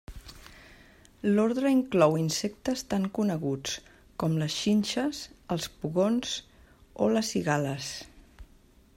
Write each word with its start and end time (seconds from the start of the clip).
L'ordre 1.33 1.71
inclou 1.73 2.15
insectes 2.21 2.81
tan 2.93 3.05
coneguts 3.17 3.75
com 4.23 4.37
les 4.43 4.55
xinxes, 4.61 5.19
els 5.57 5.67
pugons 5.83 6.33
o 7.07 7.11
les 7.17 7.29
cigales. 7.35 7.91